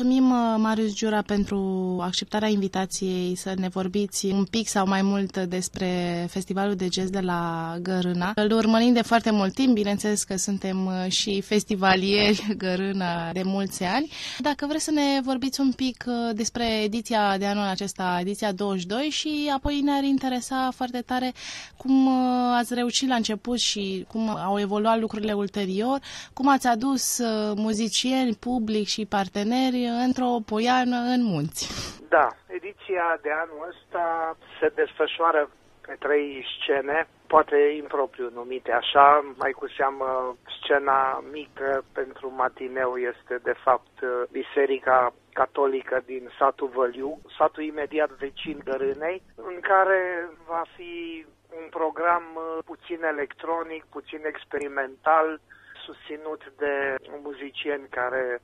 Mulțumim, 0.00 0.30
uh, 0.30 0.54
Marius 0.56 0.94
Giura, 0.94 1.22
pentru 1.22 1.58
acceptarea 2.00 2.48
invitației 2.48 3.34
să 3.36 3.54
ne 3.56 3.68
vorbiți 3.68 4.26
un 4.26 4.44
pic 4.44 4.68
sau 4.68 4.86
mai 4.86 5.02
mult 5.02 5.36
despre 5.36 6.26
Festivalul 6.30 6.74
de 6.74 6.88
Jazz 6.92 7.10
de 7.10 7.20
la 7.20 7.74
Gărâna. 7.82 8.32
Îl 8.34 8.52
urmărim 8.52 8.92
de 8.92 9.02
foarte 9.02 9.30
mult 9.30 9.54
timp, 9.54 9.74
bineînțeles 9.74 10.22
că 10.22 10.36
suntem 10.36 10.86
uh, 10.86 11.10
și 11.10 11.40
festivalieri 11.40 12.46
Gărâna 12.64 13.32
de 13.32 13.42
mulți 13.44 13.82
ani. 13.84 14.10
Dacă 14.38 14.66
vreți 14.66 14.84
să 14.84 14.90
ne 14.90 15.20
vorbiți 15.22 15.60
un 15.60 15.72
pic 15.72 16.04
uh, 16.06 16.14
despre 16.34 16.82
ediția 16.82 17.38
de 17.38 17.46
anul 17.46 17.66
acesta, 17.66 18.18
ediția 18.20 18.52
22, 18.52 19.02
și 19.10 19.50
apoi 19.54 19.80
ne-ar 19.80 20.02
interesa 20.02 20.70
foarte 20.74 21.00
tare 21.06 21.32
cum 21.76 22.08
ați 22.54 22.74
reușit 22.74 23.08
la 23.08 23.14
început 23.14 23.58
și 23.58 24.04
cum 24.08 24.28
au 24.28 24.60
evoluat 24.60 25.00
lucrurile 25.00 25.32
ulterior, 25.32 26.00
cum 26.32 26.48
ați 26.48 26.66
adus 26.66 27.18
muzicieni, 27.54 28.34
public 28.34 28.86
și 28.86 29.04
parteneri 29.04 29.87
într-o 29.88 30.36
poiană 30.46 30.96
în 30.96 31.22
munți. 31.22 31.62
Da, 32.08 32.28
ediția 32.46 33.18
de 33.22 33.30
anul 33.30 33.66
ăsta 33.68 34.36
se 34.60 34.68
desfășoară 34.74 35.50
pe 35.88 35.96
trei 35.98 36.46
scene, 36.54 37.08
poate 37.26 37.56
impropriu 37.56 38.30
numite 38.34 38.72
așa, 38.72 39.34
mai 39.36 39.50
cu 39.50 39.66
seamă 39.76 40.36
scena 40.56 41.24
mică 41.32 41.84
pentru 41.92 42.32
matineu 42.36 42.96
este 42.96 43.34
de 43.42 43.54
fapt 43.64 43.94
Biserica 44.30 45.14
Catolică 45.32 46.02
din 46.06 46.30
satul 46.38 46.70
Văliu, 46.74 47.18
satul 47.38 47.62
imediat 47.62 48.10
vecin 48.10 48.60
Gărânei, 48.64 49.22
în 49.36 49.60
care 49.60 50.28
va 50.46 50.62
fi 50.76 51.26
un 51.60 51.66
program 51.70 52.24
puțin 52.64 53.02
electronic, 53.02 53.84
puțin 53.84 54.20
experimental, 54.26 55.40
susținut 55.86 56.52
de 56.56 56.94
muzicieni 57.22 57.88
care 57.88 58.40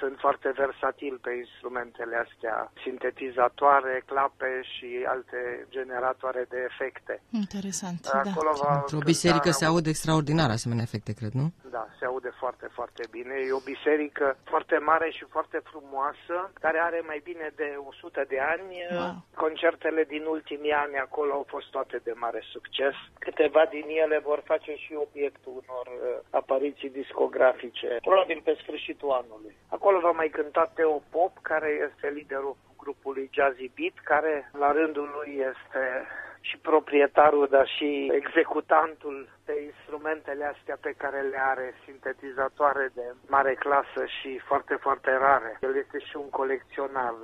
sunt 0.00 0.16
foarte 0.24 0.48
versatil 0.62 1.14
pe 1.26 1.32
instrumentele 1.44 2.16
astea, 2.26 2.56
sintetizatoare, 2.84 3.94
clape 4.10 4.50
și 4.72 4.88
alte 5.14 5.40
generatoare 5.76 6.42
de 6.54 6.58
efecte. 6.70 7.14
Interesant, 7.44 7.98
Acolo 8.06 8.52
da. 8.54 8.60
Va 8.62 8.74
Într-o 8.80 9.08
biserică 9.12 9.50
se 9.50 9.64
aude 9.64 9.88
extraordinar 9.88 10.50
asemenea 10.50 10.86
efecte, 10.88 11.12
cred, 11.12 11.32
nu? 11.40 11.46
Da, 11.76 11.86
se 11.98 12.04
aude 12.04 12.32
foarte, 12.42 12.66
foarte 12.72 13.04
bine. 13.10 13.34
E 13.34 13.52
o 13.52 13.68
biserică 13.72 14.36
foarte 14.44 14.76
mare 14.78 15.10
și 15.10 15.24
foarte 15.24 15.58
frumoasă, 15.70 16.36
care 16.60 16.78
are 16.78 17.00
mai 17.06 17.20
bine 17.24 17.52
de 17.56 17.68
100 17.88 18.24
de 18.28 18.40
ani. 18.40 18.74
Wow. 18.90 19.14
Concertele 19.34 20.04
din 20.04 20.24
ultimii 20.24 20.72
ani 20.72 20.96
acolo 20.96 21.32
au 21.32 21.44
fost 21.48 21.70
toate 21.70 21.96
de 22.04 22.12
mare 22.16 22.42
succes. 22.54 22.94
Câteva 23.18 23.64
din 23.70 23.86
ele 23.88 24.18
vor 24.18 24.40
face 24.44 24.74
și 24.74 24.92
obiectul 25.06 25.52
unor 25.62 25.86
uh, 25.86 26.18
apariții 26.30 26.90
discografice, 26.90 27.96
probabil 28.02 28.40
pe 28.44 28.58
sfârșitul 28.62 29.10
anului. 29.10 29.54
Acolo 29.68 29.98
va 30.00 30.10
mai 30.10 30.28
cânta 30.28 30.72
Teo 30.74 31.02
Pop, 31.10 31.32
care 31.42 31.70
este 31.88 32.08
liderul 32.08 32.56
grupului 32.76 33.30
Jazzy 33.32 33.70
Beat, 33.76 33.96
care 34.04 34.50
la 34.58 34.72
rândul 34.72 35.08
lui 35.16 35.32
este 35.50 35.82
și 36.48 36.56
proprietarul, 36.56 37.46
dar 37.50 37.66
și 37.76 38.10
executantul 38.20 39.28
de 39.44 39.54
instrumentele 39.70 40.44
astea 40.44 40.78
pe 40.80 40.92
care 41.02 41.20
le 41.20 41.40
are, 41.52 41.74
sintetizatoare 41.84 42.90
de 42.94 43.06
mare 43.26 43.54
clasă 43.54 44.02
și 44.20 44.30
foarte, 44.48 44.74
foarte 44.74 45.10
rare. 45.26 45.58
El 45.60 45.76
este 45.76 45.98
și 45.98 46.16
un 46.16 46.30
colecționar 46.30 47.14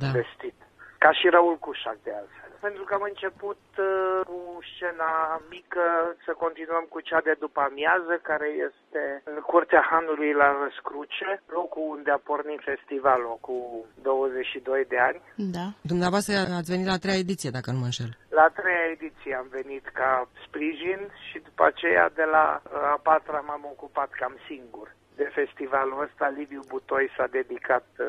da. 0.00 0.06
vestit. 0.18 0.58
Ca 0.98 1.12
și 1.12 1.28
Raul 1.28 1.56
Cușac, 1.56 1.98
de 2.02 2.12
altfel 2.20 2.47
pentru 2.66 2.82
că 2.84 2.92
am 2.94 3.04
început 3.12 3.62
uh, 3.78 4.20
cu 4.30 4.38
scena 4.70 5.12
mică, 5.56 5.84
să 6.24 6.32
continuăm 6.44 6.84
cu 6.88 7.00
cea 7.08 7.20
de 7.28 7.34
după 7.44 7.60
amiază, 7.60 8.14
care 8.30 8.48
este 8.68 9.02
în 9.30 9.38
Curtea 9.52 9.82
Hanului 9.90 10.32
la 10.32 10.48
Răscruce, 10.60 11.30
locul 11.58 11.86
unde 11.96 12.10
a 12.10 12.24
pornit 12.30 12.60
festivalul 12.70 13.36
cu 13.46 13.56
22 14.02 14.84
de 14.92 14.98
ani. 15.08 15.20
Da. 15.56 15.66
Dumneavoastră 15.92 16.34
ați 16.58 16.72
venit 16.74 16.88
la 16.92 17.02
treia 17.02 17.24
ediție, 17.26 17.50
dacă 17.50 17.68
nu 17.70 17.78
mă 17.78 17.88
înșel. 17.90 18.12
La 18.40 18.46
treia 18.58 18.86
ediție 18.96 19.34
am 19.34 19.48
venit 19.58 19.84
ca 20.00 20.28
sprijin 20.46 21.00
și 21.26 21.38
după 21.48 21.64
aceea 21.64 22.06
de 22.20 22.26
la 22.34 22.44
uh, 22.62 22.94
a 22.94 23.00
patra 23.02 23.40
m-am 23.40 23.64
ocupat 23.74 24.10
cam 24.20 24.36
singur 24.50 24.86
de 25.16 25.30
festivalul 25.38 26.02
ăsta. 26.06 26.28
Liviu 26.28 26.62
Butoi 26.68 27.06
s-a 27.16 27.26
dedicat 27.38 27.86
uh, 27.98 28.06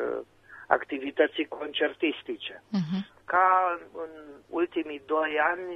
activității 0.78 1.46
concertistice. 1.58 2.54
Uh-huh. 2.78 3.00
Ca 3.24 3.48
în 4.04 4.12
ultimii 4.60 5.02
doi 5.06 5.32
ani, 5.52 5.66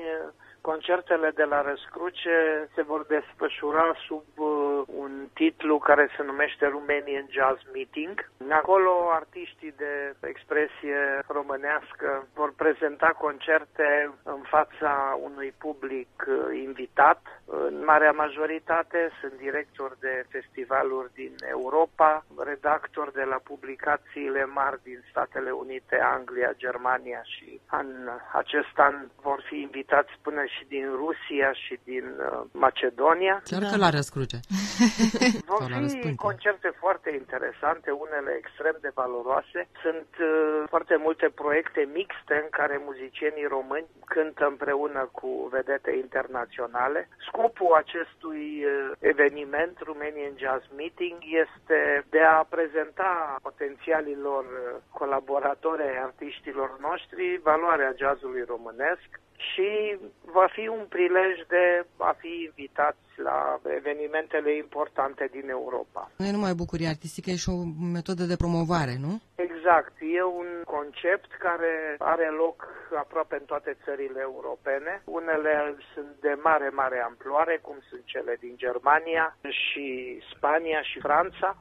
Concertele 0.73 1.31
de 1.35 1.45
la 1.45 1.61
Răscruce 1.63 2.69
se 2.75 2.83
vor 2.83 3.07
desfășura 3.07 3.95
sub 4.07 4.25
uh, 4.37 4.83
un 4.87 5.13
titlu 5.35 5.79
care 5.79 6.09
se 6.17 6.23
numește 6.23 6.67
Romanian 6.67 7.27
Jazz 7.31 7.61
Meeting. 7.73 8.15
Acolo 8.51 8.93
artiștii 9.11 9.75
de 9.77 10.15
expresie 10.21 11.01
românească 11.27 12.27
vor 12.35 12.53
prezenta 12.57 13.11
concerte 13.25 14.11
în 14.23 14.43
fața 14.55 15.19
unui 15.23 15.53
public 15.59 16.13
uh, 16.29 16.59
invitat. 16.67 17.21
În 17.47 17.85
marea 17.85 18.13
majoritate 18.13 19.11
sunt 19.21 19.33
directori 19.33 20.01
de 20.01 20.25
festivaluri 20.29 21.11
din 21.15 21.35
Europa, 21.57 22.25
redactori 22.45 23.13
de 23.13 23.25
la 23.33 23.41
publicațiile 23.51 24.45
mari 24.45 24.79
din 24.83 25.01
Statele 25.11 25.51
Unite, 25.51 25.97
Anglia, 26.01 26.53
Germania 26.57 27.23
și 27.23 27.61
în 27.71 28.09
acest 28.33 28.77
an 28.77 28.95
vor 29.23 29.43
fi 29.49 29.57
invitați 29.61 30.13
până 30.23 30.43
și 30.45 30.65
din 30.69 30.87
Rusia 31.03 31.53
și 31.53 31.79
din 31.85 32.05
uh, 32.05 32.41
Macedonia. 32.53 33.43
Chiar 33.45 33.63
că 33.71 33.77
la 33.77 33.91
răscruce. 33.91 34.39
Vor 35.53 35.63
fi 36.03 36.15
concerte 36.15 36.71
foarte 36.79 37.11
interesante, 37.11 37.91
unele 37.91 38.33
extrem 38.39 38.77
de 38.81 38.91
valoroase. 38.95 39.61
Sunt 39.83 40.11
uh, 40.21 40.63
foarte 40.69 40.97
multe 40.97 41.27
proiecte 41.35 41.89
mixte 41.95 42.35
în 42.45 42.49
care 42.51 42.83
muzicienii 42.85 43.53
români 43.57 43.87
cântă 44.05 44.45
împreună 44.47 45.09
cu 45.13 45.31
vedete 45.57 45.91
internaționale. 46.05 47.09
Scopul 47.29 47.73
acestui 47.83 48.65
uh, 48.65 48.93
eveniment, 48.99 49.75
Romanian 49.89 50.35
Jazz 50.43 50.65
Meeting, 50.77 51.19
este 51.45 52.05
de 52.11 52.21
a 52.21 52.47
prezenta 52.55 53.37
potențialilor 53.43 54.45
uh, 54.45 54.81
colaboratori 54.99 55.83
ai 55.83 55.99
artiștilor 56.09 56.71
noștri 56.81 57.41
valoarea 57.55 57.95
jazzului 58.03 58.45
românesc, 58.55 59.09
și 59.51 59.99
va 60.37 60.47
fi 60.57 60.69
un 60.69 60.85
prilej 60.89 61.35
de 61.49 61.87
a 61.97 62.15
fi 62.19 62.33
invitați 62.49 63.07
la 63.17 63.61
evenimentele 63.79 64.57
importante 64.57 65.29
din 65.37 65.49
Europa. 65.49 66.11
Nu 66.17 66.27
e 66.27 66.37
numai 66.39 66.55
bucurie 66.55 66.89
artistică, 66.89 67.31
e 67.31 67.37
și 67.45 67.49
o 67.57 67.59
metodă 67.99 68.25
de 68.25 68.37
promovare, 68.37 68.95
nu? 69.07 69.13
Exact. 69.47 69.95
E 70.19 70.23
un 70.43 70.51
concept 70.77 71.31
care 71.47 71.73
are 71.99 72.29
loc 72.43 72.59
aproape 73.05 73.37
în 73.41 73.47
toate 73.53 73.77
țările 73.85 74.21
europene. 74.31 75.03
Unele 75.05 75.77
sunt 75.95 76.13
de 76.21 76.35
mare, 76.43 76.69
mare 76.69 76.99
amploare, 77.01 77.59
cum 77.63 77.77
sunt 77.89 78.03
cele 78.05 78.37
din 78.41 78.55
Germania 78.57 79.37
și 79.63 79.87
Spania 80.33 80.83
și 80.83 80.99
Franța 81.01 81.57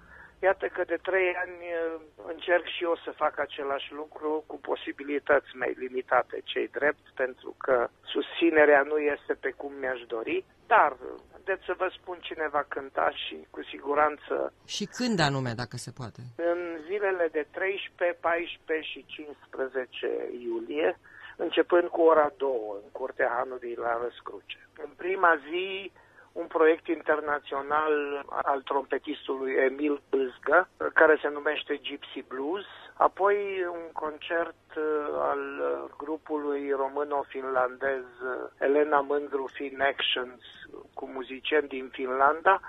Iată 0.48 0.66
că 0.76 0.84
de 0.84 1.00
trei 1.02 1.30
ani 1.44 1.58
uh, 1.72 2.02
încerc 2.34 2.66
și 2.76 2.84
eu 2.84 2.96
să 3.04 3.12
fac 3.24 3.40
același 3.40 3.94
lucru 3.94 4.44
cu 4.48 4.58
posibilități 4.60 5.52
mai 5.62 5.74
limitate, 5.78 6.42
cei 6.44 6.68
drept, 6.68 7.06
pentru 7.16 7.56
că 7.58 7.90
susținerea 8.14 8.82
nu 8.82 8.98
este 8.98 9.34
pe 9.34 9.52
cum 9.58 9.72
mi-aș 9.80 10.02
dori, 10.08 10.46
dar 10.68 10.92
de 11.44 11.60
să 11.66 11.74
vă 11.78 11.88
spun 11.98 12.18
cine 12.22 12.48
va 12.52 12.66
cânta 12.68 13.12
și 13.24 13.38
cu 13.50 13.64
siguranță... 13.64 14.54
Și 14.66 14.86
când 14.86 15.20
anume, 15.20 15.52
dacă 15.56 15.76
se 15.78 15.92
poate? 16.00 16.22
În 16.36 16.60
zilele 16.88 17.28
de 17.32 17.48
13, 17.52 18.18
14 18.20 18.88
și 18.92 19.06
15 19.08 20.30
iulie, 20.48 21.00
începând 21.38 21.88
cu 21.88 22.02
ora 22.02 22.32
2 22.38 22.50
în 22.84 22.90
Curtea 22.92 23.30
Hanului 23.38 23.76
la 23.86 24.00
Răscruce. 24.04 24.60
În 24.86 24.92
prima 24.96 25.34
zi 25.50 25.92
un 26.34 26.46
proiect 26.48 26.88
internațional 26.88 28.26
al 28.44 28.62
trompetistului 28.62 29.54
Emil 29.54 30.02
Bâzgă, 30.10 30.70
care 30.94 31.18
se 31.22 31.30
numește 31.30 31.76
Gypsy 31.76 32.24
Blues, 32.28 32.66
apoi 32.94 33.66
un 33.72 33.92
concert 33.94 34.64
uh, 34.78 34.84
al 35.20 35.44
uh, 35.60 35.90
grupului 35.98 36.72
româno-finlandez 36.72 38.04
uh, 38.04 38.50
Elena 38.58 39.00
Mândru 39.00 39.50
Fin 39.54 39.82
Actions 39.82 40.42
cu 40.94 41.06
muzicieni 41.14 41.68
din 41.68 41.90
Finlanda, 41.92 42.60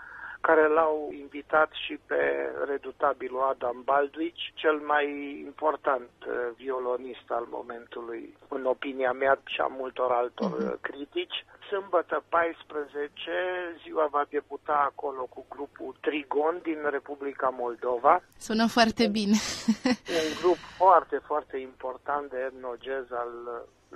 care 0.40 0.66
l-au 0.66 1.12
invitat 1.18 1.70
și 1.72 1.98
pe 2.06 2.50
redutabilul 2.66 3.40
Adam 3.40 3.82
Baldwich, 3.84 4.42
cel 4.54 4.76
mai 4.76 5.06
important 5.44 6.10
violonist 6.56 7.30
al 7.30 7.46
momentului, 7.50 8.36
în 8.48 8.64
opinia 8.64 9.12
mea 9.12 9.38
și 9.44 9.60
a 9.60 9.66
multor 9.66 10.10
altor 10.10 10.76
uh-huh. 10.76 10.80
critici 10.80 11.44
sâmbătă 11.70 12.24
14, 12.28 13.30
ziua 13.82 14.06
va 14.10 14.24
debuta 14.30 14.76
acolo 14.90 15.22
cu 15.34 15.46
grupul 15.48 15.96
Trigon 16.00 16.60
din 16.62 16.80
Republica 16.90 17.48
Moldova. 17.48 18.22
Sună 18.38 18.66
foarte 18.66 19.06
bine. 19.06 19.36
un 20.24 20.30
grup 20.40 20.56
foarte, 20.76 21.16
foarte 21.26 21.56
important 21.56 22.30
de 22.30 22.38
etnogez 22.50 23.04
al 23.10 23.32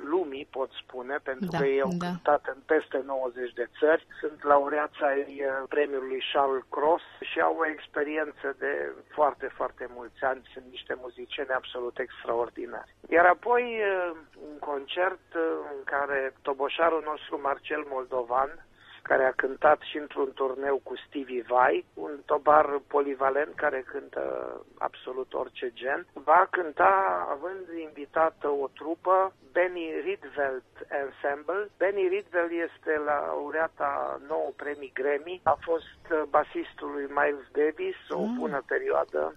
lumii, 0.04 0.48
pot 0.50 0.70
spune, 0.82 1.16
pentru 1.22 1.48
da, 1.50 1.58
că 1.58 1.64
ei 1.64 1.80
au 1.80 1.92
da. 1.96 2.06
cântat 2.06 2.42
în 2.54 2.60
peste 2.66 3.02
90 3.06 3.52
de 3.52 3.68
țări, 3.78 4.06
sunt 4.20 4.44
laureați 4.44 5.02
ai 5.02 5.20
uh, 5.20 5.64
premiului 5.68 6.22
Charles 6.32 6.64
Cross 6.70 7.04
și 7.30 7.40
au 7.40 7.56
o 7.58 7.66
experiență 7.66 8.46
de 8.58 8.72
foarte, 9.08 9.46
foarte 9.54 9.86
mulți 9.96 10.22
ani, 10.30 10.50
sunt 10.52 10.64
niște 10.70 10.94
muzicieni 11.00 11.58
absolut 11.60 11.98
extraordinari. 11.98 12.94
Iar 13.08 13.26
apoi 13.26 13.64
uh, 13.64 14.16
un 14.50 14.58
concert 14.58 15.26
uh, 15.34 15.42
în 15.74 15.80
care 15.84 16.34
toboșarul 16.42 17.02
nostru 17.10 17.36
Marcel 17.58 17.84
Moldovan 17.90 18.66
care 19.02 19.24
a 19.24 19.38
cântat 19.42 19.80
și 19.90 19.96
într-un 19.96 20.30
turneu 20.34 20.80
cu 20.82 20.94
Stevie 21.06 21.44
Vai, 21.48 21.84
un 21.94 22.12
tobar 22.26 22.66
polivalent 22.86 23.54
care 23.54 23.84
cântă 23.92 24.22
absolut 24.78 25.34
orice 25.34 25.70
gen. 25.74 26.06
Va 26.12 26.46
cânta 26.50 26.92
având 27.30 27.64
invitată 27.88 28.48
o 28.48 28.66
trupă, 28.74 29.32
Benny 29.52 29.86
Rietveld 30.04 30.68
Ensemble. 31.02 31.70
Benny 31.78 32.08
Rietveld 32.08 32.50
este 32.68 32.92
laureata 33.04 34.20
nouă 34.28 34.50
premii 34.56 34.96
Grammy, 34.98 35.40
a 35.42 35.56
fost 35.60 36.02
basistul 36.28 36.90
lui 36.92 37.06
Miles 37.18 37.46
Davis 37.58 38.00
o 38.08 38.24
mm. 38.24 38.34
bună 38.38 38.62
perioadă 38.66 39.34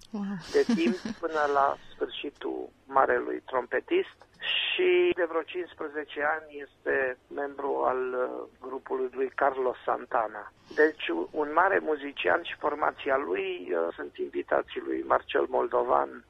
de 0.51 0.61
timp 0.75 0.97
până 1.23 1.41
la 1.53 1.77
sfârșitul 1.93 2.69
marelui 2.85 3.41
trompetist 3.45 4.17
și 4.41 5.11
de 5.15 5.23
vreo 5.23 5.41
15 5.41 6.23
ani 6.23 6.65
este 6.67 7.17
membru 7.35 7.83
al 7.85 8.13
uh, 8.13 8.47
grupului 8.61 9.09
lui 9.11 9.31
Carlos 9.35 9.77
Santana. 9.85 10.51
Deci 10.75 11.07
un 11.31 11.49
mare 11.53 11.79
muzician 11.81 12.41
și 12.43 12.55
formația 12.59 13.17
lui 13.17 13.71
uh, 13.71 13.93
sunt 13.95 14.17
invitații 14.17 14.81
lui 14.85 15.03
Marcel 15.07 15.45
Moldovan 15.49 16.25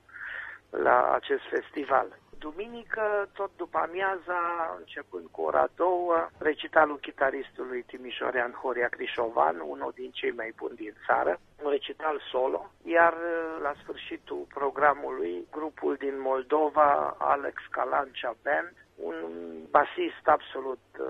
la 0.70 1.12
acest 1.14 1.42
festival. 1.50 2.20
Duminică, 2.46 3.30
tot 3.34 3.52
după 3.58 3.78
amiaza, 3.78 4.40
începând 4.80 5.26
cu 5.32 5.42
ora 5.42 5.68
două, 5.76 6.30
recitalul 6.38 6.98
chitaristului 6.98 7.82
Timișorean 7.84 8.52
Horia 8.52 8.88
Crișovan, 8.88 9.60
unul 9.60 9.92
din 9.96 10.12
cei 10.12 10.32
mai 10.32 10.54
buni 10.56 10.76
din 10.76 10.94
țară, 11.06 11.40
un 11.64 11.70
recital 11.70 12.22
solo, 12.32 12.72
iar 12.84 13.14
uh, 13.14 13.62
la 13.62 13.74
sfârșitul 13.82 14.46
programului, 14.54 15.48
grupul 15.52 15.96
din 15.96 16.16
Moldova, 16.20 17.16
Alex 17.18 17.56
Calancea 17.70 18.34
Band, 18.44 18.74
un 18.96 19.24
basist 19.70 20.26
absolut 20.36 20.86
uh, 21.00 21.06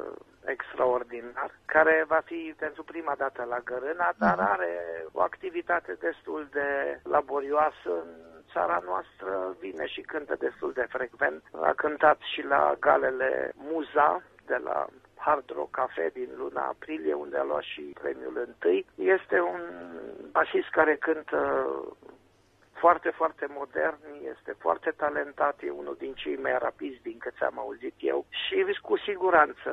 extraordinar, 0.45 1.51
care 1.65 2.05
va 2.07 2.21
fi 2.25 2.53
pentru 2.57 2.83
prima 2.83 3.15
dată 3.17 3.43
la 3.43 3.59
Gărâna, 3.59 4.13
dar 4.17 4.37
mhm. 4.37 4.51
are 4.51 5.05
o 5.11 5.21
activitate 5.21 5.97
destul 5.99 6.47
de 6.51 6.99
laborioasă 7.03 7.91
în 8.03 8.30
țara 8.53 8.81
noastră 8.85 9.55
vine 9.59 9.85
și 9.87 10.01
cântă 10.01 10.35
destul 10.39 10.71
de 10.73 10.85
frecvent. 10.89 11.43
A 11.61 11.73
cântat 11.75 12.17
și 12.33 12.41
la 12.45 12.75
galele 12.79 13.51
Muza 13.55 14.21
de 14.45 14.57
la 14.63 14.87
Hard 15.15 15.49
Rock 15.55 15.71
Cafe 15.71 16.09
din 16.13 16.29
luna 16.37 16.61
aprilie, 16.61 17.13
unde 17.13 17.37
a 17.37 17.43
luat 17.43 17.61
și 17.61 17.95
premiul 18.01 18.43
întâi. 18.47 18.85
Este 18.95 19.39
un 19.39 19.61
basist 20.31 20.69
care 20.69 20.95
cântă 20.95 21.39
foarte, 22.83 23.09
foarte 23.09 23.45
modern, 23.59 23.99
este 24.33 24.53
foarte 24.65 24.91
talentat, 25.03 25.55
e 25.61 25.79
unul 25.81 25.95
din 25.99 26.13
cei 26.13 26.37
mai 26.45 26.55
rapizi 26.57 27.01
din 27.01 27.17
cât 27.17 27.37
am 27.41 27.59
auzit 27.59 27.95
eu 27.97 28.25
și 28.29 28.79
cu 28.81 28.97
siguranță 28.97 29.69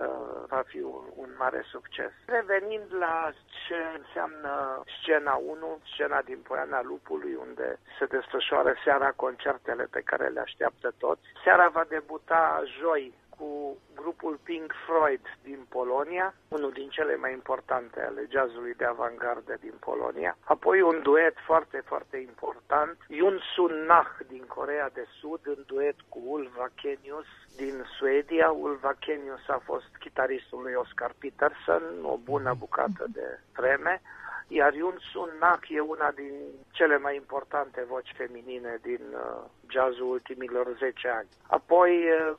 va 0.48 0.62
fi 0.66 0.80
un, 0.80 1.04
un 1.16 1.30
mare 1.38 1.62
succes. 1.74 2.12
Revenind 2.26 2.88
la 2.98 3.32
ce 3.66 3.80
înseamnă 3.98 4.82
scena 5.00 5.34
1, 5.34 5.78
scena 5.92 6.20
din 6.22 6.40
Poiana 6.48 6.82
Lupului, 6.82 7.34
unde 7.46 7.78
se 7.98 8.04
desfășoară 8.04 8.74
seara 8.84 9.10
concertele 9.16 9.84
pe 9.90 10.00
care 10.00 10.26
le 10.28 10.40
așteaptă 10.40 10.94
toți. 10.98 11.22
Seara 11.44 11.68
va 11.68 11.84
debuta 11.88 12.62
joi 12.80 13.12
cu 13.38 13.76
grupul 13.94 14.38
Pink 14.42 14.72
Floyd 14.86 15.20
din 15.42 15.60
Polonia, 15.68 16.34
unul 16.48 16.72
din 16.72 16.88
cele 16.88 17.16
mai 17.16 17.32
importante 17.32 18.00
ale 18.00 18.26
jazzului 18.30 18.74
de 18.74 18.84
avantgardă 18.84 19.56
din 19.60 19.74
Polonia. 19.80 20.36
Apoi 20.44 20.80
un 20.80 21.00
duet 21.02 21.36
foarte, 21.46 21.82
foarte 21.84 22.16
important, 22.16 22.96
Yun 23.08 23.40
Sun 23.54 23.74
Nah 23.86 24.10
din 24.26 24.44
Corea 24.46 24.90
de 24.94 25.06
Sud, 25.20 25.40
în 25.44 25.62
duet 25.66 25.96
cu 26.08 26.20
Ulva 26.24 26.66
Kenius 26.74 27.26
din 27.56 27.84
Suedia. 27.98 28.50
Ulva 28.50 28.92
Kenius 28.98 29.48
a 29.48 29.60
fost 29.64 29.90
chitaristul 29.98 30.62
lui 30.62 30.74
Oscar 30.74 31.12
Peterson, 31.18 31.82
o 32.02 32.16
bună 32.16 32.54
bucată 32.58 33.04
de 33.12 33.40
vreme 33.56 34.02
iar 34.48 34.74
Yun 34.74 34.96
Sun 35.12 35.30
Nak 35.40 35.68
e 35.68 35.80
una 35.80 36.10
din 36.10 36.34
cele 36.70 36.98
mai 36.98 37.16
importante 37.16 37.84
voci 37.88 38.14
feminine 38.16 38.78
din 38.82 39.00
uh, 39.12 39.44
jazzul 39.68 40.10
ultimilor 40.10 40.76
10 40.78 41.08
ani. 41.08 41.28
Apoi 41.46 41.90
uh, 41.90 42.36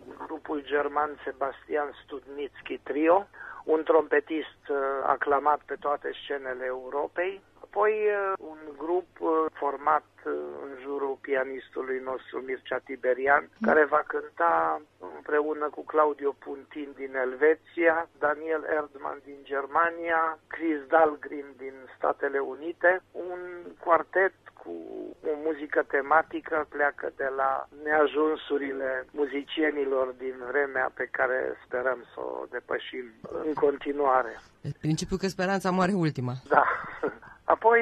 grupul 0.49 0.69
german 0.69 1.19
Sebastian 1.23 1.89
Studnitsky 2.03 2.79
Trio, 2.83 3.27
un 3.63 3.83
trompetist 3.83 4.63
uh, 4.69 4.77
aclamat 5.05 5.59
pe 5.65 5.75
toate 5.79 6.09
scenele 6.13 6.65
Europei, 6.65 7.41
apoi 7.63 7.93
uh, 7.93 8.33
un 8.51 8.57
grup 8.77 9.09
uh, 9.19 9.29
format 9.53 10.09
uh, 10.25 10.33
în 10.65 10.71
jurul 10.81 11.17
pianistului 11.21 11.99
nostru 12.03 12.39
Mircea 12.39 12.77
Tiberian, 12.77 13.43
mm. 13.43 13.67
care 13.67 13.85
va 13.85 14.03
cânta 14.07 14.81
împreună 15.15 15.69
cu 15.69 15.83
Claudio 15.85 16.31
Puntin 16.45 16.89
din 16.95 17.15
Elveția, 17.15 18.09
Daniel 18.19 18.63
Erdmann 18.79 19.21
din 19.25 19.39
Germania, 19.43 20.39
Chris 20.47 20.79
Dahlgren 20.87 21.49
din 21.57 21.75
Statele 21.95 22.39
Unite, 22.39 23.01
un 23.11 23.39
quartet 23.83 24.33
cu 24.69 25.29
o 25.31 25.33
muzică 25.45 25.81
tematică 25.95 26.65
pleacă 26.69 27.11
de 27.15 27.29
la 27.35 27.67
neajunsurile 27.83 29.05
muzicienilor 29.11 30.07
din 30.17 30.35
vremea 30.51 30.91
pe 30.93 31.07
care 31.11 31.57
sperăm 31.65 31.99
să 32.13 32.19
o 32.19 32.45
depășim 32.49 33.05
în 33.45 33.53
continuare. 33.53 34.33
Principiul 34.79 35.19
că 35.19 35.27
speranța 35.27 35.69
moare 35.71 35.93
ultima. 35.93 36.33
Da. 36.47 36.63
Apoi, 37.53 37.81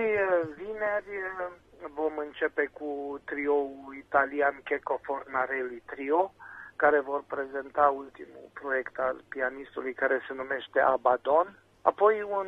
vineri, 0.57 1.13
vom 1.99 2.13
începe 2.17 2.69
cu 2.73 3.19
trioul 3.25 3.95
italian 3.97 4.55
Checo 4.63 4.99
Fornarelli 5.03 5.83
Trio, 5.85 6.33
care 6.75 6.99
vor 6.99 7.23
prezenta 7.27 7.93
ultimul 8.03 8.47
proiect 8.53 8.99
al 8.99 9.23
pianistului 9.29 9.93
care 9.93 10.21
se 10.27 10.33
numește 10.33 10.79
Abaddon. 10.79 11.47
Apoi 11.81 12.15
un 12.39 12.47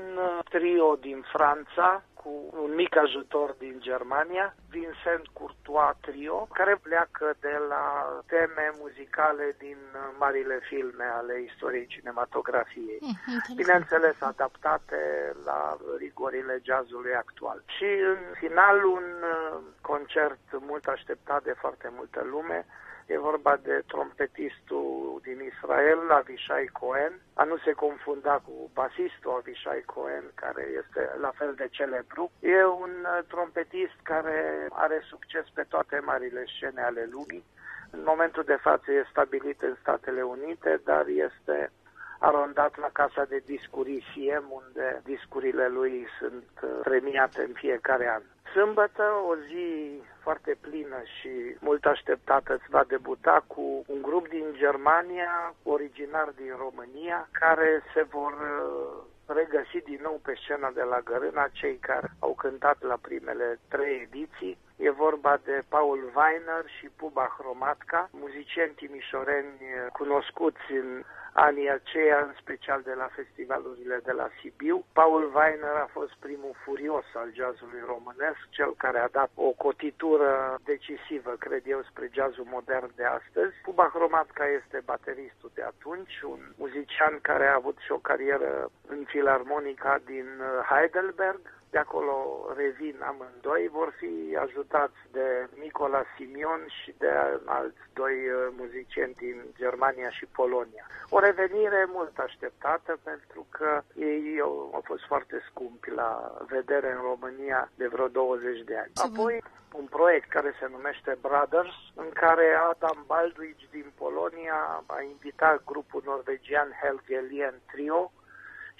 trio 0.49 0.97
din 1.01 1.25
Franța, 1.33 2.03
cu 2.23 2.31
un 2.63 2.71
mic 2.75 2.97
ajutor 2.97 3.55
din 3.57 3.75
Germania, 3.79 4.55
Vincent 4.69 5.25
Courtois 5.33 5.95
Trio, 6.01 6.47
care 6.53 6.75
pleacă 6.87 7.33
de 7.39 7.55
la 7.69 7.83
teme 8.25 8.65
muzicale 8.79 9.55
din 9.57 9.77
marile 10.17 10.59
filme 10.69 11.03
ale 11.19 11.41
istoriei 11.49 11.87
cinematografiei. 11.87 12.99
Mm, 13.01 13.15
Bineînțeles, 13.55 14.21
adaptate 14.21 15.01
la 15.45 15.77
rigorile 15.97 16.61
jazzului 16.63 17.13
actual. 17.15 17.63
Și 17.65 17.89
în 18.13 18.21
final 18.33 18.83
un 18.85 19.07
uh, 19.21 19.59
concert 19.81 20.43
mult 20.69 20.85
așteptat 20.87 21.43
de 21.43 21.55
foarte 21.57 21.91
multă 21.95 22.21
lume, 22.31 22.65
E 23.13 23.17
vorba 23.17 23.57
de 23.63 23.83
trompetistul 23.87 25.19
din 25.23 25.39
Israel, 25.51 26.11
Avishai 26.11 26.65
Cohen, 26.65 27.13
a 27.33 27.43
nu 27.43 27.57
se 27.57 27.71
confunda 27.71 28.41
cu 28.45 28.69
basistul 28.73 29.31
Avishai 29.31 29.83
Cohen, 29.85 30.25
care 30.35 30.63
este 30.81 31.01
la 31.21 31.31
fel 31.35 31.53
de 31.53 31.67
celebru. 31.71 32.31
E 32.39 32.65
un 32.65 32.93
uh, 33.03 33.19
trompetist 33.27 33.97
care 34.03 34.67
are 34.69 34.99
succes 35.09 35.45
pe 35.53 35.65
toate 35.67 35.99
marile 36.05 36.43
scene 36.45 36.81
ale 36.81 37.07
lumii. 37.11 37.45
În 37.91 38.01
momentul 38.05 38.43
de 38.43 38.57
față 38.61 38.91
e 38.91 39.05
stabilit 39.09 39.61
în 39.61 39.75
Statele 39.81 40.21
Unite, 40.21 40.81
dar 40.83 41.05
este 41.07 41.71
arondat 42.19 42.77
la 42.77 42.89
casa 42.93 43.23
de 43.25 43.41
discuri 43.45 43.91
ICM, 43.95 44.45
unde 44.61 45.01
discurile 45.03 45.67
lui 45.67 46.07
sunt 46.19 46.49
uh, 46.63 46.69
premiate 46.83 47.41
în 47.41 47.53
fiecare 47.53 48.07
an. 48.09 48.21
Sâmbătă, 48.53 49.03
o 49.29 49.35
zi 49.35 50.01
foarte 50.21 50.57
plină 50.61 51.01
și 51.19 51.55
mult 51.59 51.85
așteptată, 51.85 52.53
îți 52.53 52.69
va 52.69 52.83
debuta 52.87 53.43
cu 53.47 53.83
un 53.87 54.01
grup 54.01 54.27
din 54.27 54.45
Germania, 54.53 55.53
originar 55.63 56.33
din 56.35 56.53
România, 56.57 57.29
care 57.31 57.83
se 57.93 58.03
vor 58.03 58.31
uh, 58.31 59.03
regăsi 59.25 59.77
din 59.83 59.99
nou 60.01 60.19
pe 60.23 60.33
scena 60.35 60.71
de 60.71 60.81
la 60.81 60.99
Gărâna 60.99 61.47
cei 61.51 61.77
care 61.77 62.11
au 62.19 62.33
cântat 62.33 62.81
la 62.81 62.97
primele 63.01 63.59
trei 63.67 64.01
ediții. 64.01 64.57
E 64.81 64.89
vorba 64.89 65.39
de 65.43 65.63
Paul 65.69 66.11
Weiner 66.15 66.63
și 66.77 66.89
Puba 66.95 67.35
Hromatca, 67.37 68.09
muzicieni 68.11 68.73
timișoreni 68.81 69.59
uh, 69.61 69.91
cunoscuți 69.91 70.71
în 70.71 71.03
anii 71.33 71.69
aceia, 71.71 72.19
în 72.19 72.33
special 72.41 72.81
de 72.81 72.93
la 72.93 73.09
festivalurile 73.15 73.99
de 74.03 74.11
la 74.11 74.29
Sibiu. 74.39 74.85
Paul 74.93 75.23
Weiner 75.35 75.75
a 75.83 75.89
fost 75.91 76.13
primul 76.19 76.53
furios 76.63 77.05
al 77.13 77.29
jazzului 77.33 77.83
românesc, 77.85 78.41
cel 78.49 78.73
care 78.77 78.99
a 78.99 79.07
dat 79.07 79.31
o 79.35 79.49
cotitură 79.65 80.59
decisivă, 80.63 81.31
cred 81.39 81.63
eu, 81.65 81.81
spre 81.89 82.09
jazzul 82.11 82.47
modern 82.49 82.91
de 82.95 83.03
astăzi. 83.03 83.53
Cuba 83.65 83.91
Hromatca 83.93 84.45
este 84.47 84.81
bateristul 84.85 85.51
de 85.53 85.63
atunci, 85.63 86.21
un 86.21 86.39
muzician 86.57 87.19
care 87.21 87.45
a 87.47 87.55
avut 87.55 87.77
și 87.85 87.91
o 87.91 88.05
carieră 88.09 88.69
în 88.87 89.03
filarmonica 89.07 90.01
din 90.05 90.27
Heidelberg, 90.69 91.41
de 91.69 91.77
acolo 91.77 92.45
revin 92.55 92.97
amândoi, 93.01 93.67
vor 93.71 93.93
fi 93.97 94.37
ajutați 94.45 94.99
de 95.11 95.47
Nicola 95.59 96.03
Simion 96.15 96.61
și 96.81 96.95
de 96.97 97.09
alți 97.45 97.83
doi 97.93 98.15
uh, 98.29 98.47
muzicieni 98.57 99.13
din 99.13 99.43
Germania 99.57 100.09
și 100.09 100.25
Polonia. 100.25 100.85
O 101.09 101.19
revenire 101.19 101.87
mult 101.87 102.17
așteptată 102.17 102.99
pentru 103.03 103.45
că 103.49 103.81
ei 103.95 104.39
au, 104.41 104.71
au 104.73 104.81
fost 104.83 105.03
foarte 105.05 105.43
scumpi 105.49 105.89
la 105.89 106.37
vedere 106.47 106.91
în 106.91 107.01
România 107.01 107.69
de 107.75 107.87
vreo 107.87 108.07
20 108.07 108.63
de 108.63 108.77
ani. 108.77 108.91
Apoi 108.95 109.43
un 109.73 109.85
proiect 109.85 110.29
care 110.29 110.53
se 110.59 110.67
numește 110.71 111.17
Brothers, 111.21 111.75
în 111.95 112.09
care 112.13 112.45
Adam 112.69 113.03
Baldwich 113.07 113.63
din 113.71 113.91
Polonia 113.97 114.83
a 114.85 115.01
invitat 115.01 115.63
grupul 115.63 116.01
norvegian 116.05 116.69
Helgelien 116.81 117.53
Trio 117.71 118.11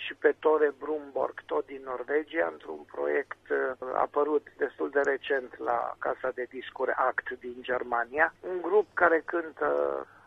și 0.05 0.13
pe 0.13 0.35
Tore 0.39 0.73
Brumborg, 0.79 1.35
tot 1.45 1.65
din 1.65 1.81
Norvegia, 1.83 2.49
într-un 2.51 2.81
proiect 2.95 3.43
uh, 3.49 3.57
apărut 3.93 4.47
destul 4.57 4.89
de 4.89 5.01
recent 5.01 5.57
la 5.57 5.95
Casa 5.99 6.29
de 6.33 6.45
Discuri 6.49 6.91
Act 6.91 7.29
din 7.39 7.57
Germania. 7.61 8.33
Un 8.51 8.61
grup 8.61 8.87
care 8.93 9.21
cântă 9.25 9.69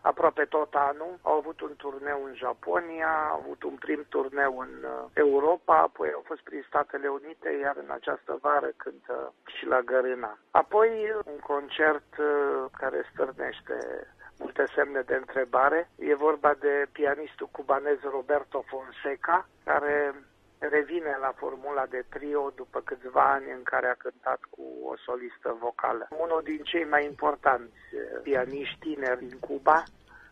aproape 0.02 0.44
tot 0.44 0.74
anul. 0.74 1.18
Au 1.22 1.36
avut 1.36 1.60
un 1.60 1.74
turneu 1.76 2.24
în 2.24 2.34
Japonia, 2.34 3.12
au 3.30 3.38
avut 3.44 3.62
un 3.62 3.74
prim 3.74 4.04
turneu 4.08 4.58
în 4.58 4.74
uh, 4.84 5.04
Europa, 5.12 5.78
apoi 5.78 6.12
au 6.12 6.22
fost 6.24 6.40
prin 6.40 6.64
Statele 6.68 7.08
Unite, 7.08 7.50
iar 7.62 7.76
în 7.76 7.90
această 7.90 8.38
vară 8.40 8.70
cântă 8.76 9.32
și 9.56 9.66
la 9.66 9.80
Gărâna. 9.80 10.38
Apoi 10.50 10.90
un 11.24 11.38
concert 11.38 12.18
uh, 12.18 12.64
care 12.78 13.08
stârnește 13.12 13.78
multe 14.38 14.64
semne 14.74 15.00
de 15.00 15.14
întrebare. 15.14 15.88
E 15.98 16.14
vorba 16.14 16.54
de 16.60 16.86
pianistul 16.92 17.48
cubanez 17.50 17.98
Roberto 18.00 18.64
Fonseca, 18.66 19.48
care 19.64 20.14
revine 20.58 21.16
la 21.20 21.32
formula 21.36 21.86
de 21.86 22.04
trio 22.08 22.52
după 22.54 22.80
câțiva 22.80 23.32
ani 23.32 23.50
în 23.50 23.62
care 23.62 23.86
a 23.86 23.94
cântat 23.94 24.40
cu 24.50 24.62
o 24.84 24.96
solistă 24.96 25.56
vocală. 25.60 26.08
Unul 26.18 26.40
din 26.44 26.62
cei 26.62 26.84
mai 26.84 27.04
importanți 27.04 27.72
pianiști 28.22 28.78
tineri 28.78 29.24
din 29.24 29.38
Cuba, 29.38 29.82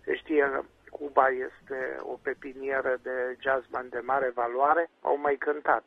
se 0.04 0.14
știe 0.14 0.64
Cuba 0.90 1.28
este 1.28 1.96
o 2.00 2.18
pepinieră 2.22 2.98
de 3.02 3.36
jazzman 3.38 3.88
de 3.88 3.98
mare 4.04 4.30
valoare. 4.34 4.90
Au 5.00 5.18
mai 5.18 5.36
cântat 5.36 5.84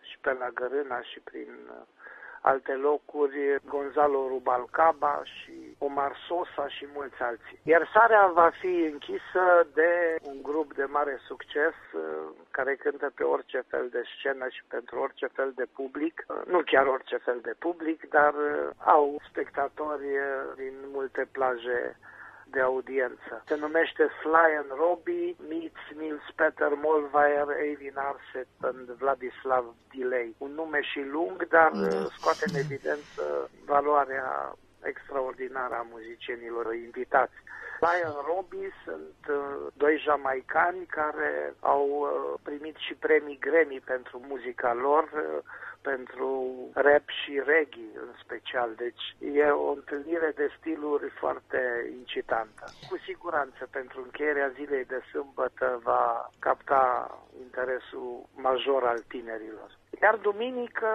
și 0.00 0.18
pe 0.20 0.32
la 0.32 0.48
Gărâna 0.48 1.00
și 1.00 1.20
prin 1.20 1.48
alte 2.40 2.72
locuri, 2.72 3.56
Gonzalo 3.68 4.26
Rubalcaba 4.28 5.22
și 5.24 5.71
Omar 5.88 6.12
Sosa 6.26 6.68
și 6.68 6.86
mulți 6.94 7.22
alții. 7.22 7.60
Iar 7.62 7.90
sarea 7.94 8.26
va 8.26 8.50
fi 8.60 8.74
închisă 8.92 9.44
de 9.74 10.16
un 10.22 10.38
grup 10.42 10.74
de 10.74 10.84
mare 10.84 11.16
succes 11.26 11.76
uh, 11.92 12.00
care 12.50 12.74
cântă 12.74 13.12
pe 13.14 13.22
orice 13.22 13.60
fel 13.68 13.88
de 13.90 14.02
scenă 14.16 14.46
și 14.48 14.62
pentru 14.68 14.98
orice 14.98 15.26
fel 15.26 15.52
de 15.54 15.66
public. 15.74 16.24
Uh, 16.26 16.42
nu 16.46 16.60
chiar 16.70 16.86
orice 16.86 17.16
fel 17.16 17.38
de 17.42 17.54
public, 17.58 18.08
dar 18.08 18.34
uh, 18.34 18.70
au 18.78 19.20
spectatori 19.28 20.08
din 20.56 20.74
multe 20.92 21.28
plaje 21.32 21.96
de 22.54 22.60
audiență. 22.60 23.42
Se 23.46 23.56
numește 23.56 24.04
Sly 24.20 24.50
and 24.60 24.70
Robbie 24.84 25.36
meets 25.48 25.84
Nils 26.00 26.26
Peter 26.34 26.72
Molvaier, 26.84 27.48
Eileen 27.66 27.98
Arset 28.10 28.48
and 28.60 28.86
Vladislav 29.02 29.64
Delay. 29.94 30.34
Un 30.38 30.50
nume 30.54 30.80
și 30.80 31.00
lung, 31.14 31.48
dar 31.48 31.70
da. 31.70 32.06
scoate 32.16 32.44
în 32.50 32.56
evidență 32.64 33.50
valoarea 33.64 34.56
extraordinară 34.82 35.74
a 35.74 35.86
muzicienilor 35.90 36.74
invitați. 36.74 37.34
Lion 37.86 38.16
Robbie 38.26 38.70
sunt 38.84 39.20
uh, 39.28 39.66
doi 39.74 39.96
jamaicani 39.98 40.86
care 40.86 41.54
au 41.60 41.88
uh, 41.88 42.40
primit 42.42 42.76
și 42.76 42.94
premii 42.94 43.38
Grammy 43.38 43.80
pentru 43.84 44.22
muzica 44.28 44.74
lor, 44.74 45.02
uh, 45.14 45.42
pentru 45.80 46.54
rap 46.74 47.06
și 47.08 47.42
reggae 47.44 47.90
în 47.94 48.12
special. 48.24 48.74
Deci 48.76 49.16
e 49.18 49.44
o 49.44 49.70
întâlnire 49.70 50.32
de 50.34 50.50
stiluri 50.58 51.08
foarte 51.10 51.90
incitantă. 51.98 52.64
Cu 52.88 52.96
siguranță 53.06 53.68
pentru 53.70 54.02
încheierea 54.02 54.48
zilei 54.48 54.84
de 54.84 55.00
sâmbătă 55.10 55.80
va 55.82 56.30
capta 56.38 56.84
interesul 57.40 58.26
major 58.34 58.82
al 58.84 58.98
tinerilor. 59.08 59.70
Iar 60.02 60.16
duminică, 60.16 60.88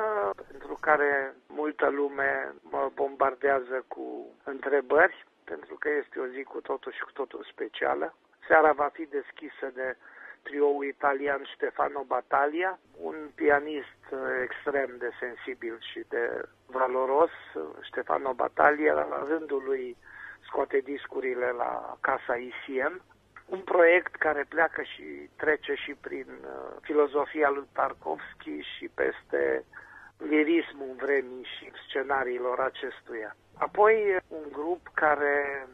pentru 0.48 0.78
care 0.82 1.36
multă 1.48 1.90
lume 1.90 2.54
mă 2.62 2.92
bombardează 2.94 3.86
cu 3.88 4.36
întrebări, 4.44 5.26
pentru 5.44 5.76
că 5.76 5.90
este 5.90 6.20
o 6.20 6.26
zi 6.26 6.44
cu 6.44 6.62
totul 6.62 6.92
și 6.92 7.02
cu 7.02 7.12
totul 7.12 7.48
specială, 7.52 8.16
seara 8.48 8.72
va 8.72 8.90
fi 8.94 9.06
deschisă 9.06 9.72
de 9.74 9.98
trioul 10.42 10.86
italian 10.86 11.42
Stefano 11.56 12.04
Battaglia, 12.08 12.80
un 13.02 13.16
pianist 13.36 14.04
extrem 14.44 14.96
de 14.98 15.10
sensibil 15.20 15.78
și 15.92 16.06
de 16.10 16.42
valoros. 16.66 17.32
Stefano 17.90 18.34
Battaglia, 18.34 18.94
la 18.94 19.26
rândul 19.28 19.64
lui, 19.66 19.98
scoate 20.48 20.78
discurile 20.78 21.52
la 21.52 21.98
Casa 22.02 22.36
ICM, 22.36 23.02
un 23.48 23.60
proiect 23.60 24.16
care 24.16 24.46
pleacă 24.50 24.82
și 24.82 25.30
trece 25.36 25.74
și 25.74 25.94
prin 26.02 26.28
uh, 26.42 26.76
filozofia 26.82 27.50
lui 27.50 27.68
Tarkovski 27.74 28.60
și 28.60 28.90
peste 28.94 29.64
lirismul 30.18 30.96
vremii 30.98 31.48
și 31.58 31.72
scenariilor 31.88 32.60
acestuia. 32.60 33.36
Apoi 33.58 34.18
un 34.28 34.46
grup 34.52 34.90
care 34.94 35.68